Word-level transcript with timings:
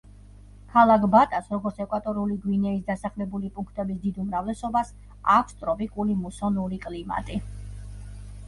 ქალაქ 0.75 1.03
ბატას, 1.15 1.49
როგორც 1.55 1.81
ეკვატორული 1.85 2.37
გვინეის 2.45 2.81
დასახლებული 2.87 3.51
პუნქტების 3.59 4.01
დიდ 4.07 4.17
უმრავლესობას, 4.25 4.91
აქვს 5.37 5.61
ტროპიკული 5.61 6.17
მუსონური 6.23 6.81
კლიმატი. 6.89 7.43